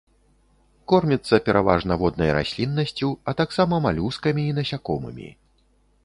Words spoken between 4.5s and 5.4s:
і насякомымі.